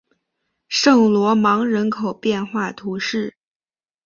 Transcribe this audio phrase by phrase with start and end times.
[0.67, 3.35] 圣罗芒人口变化图示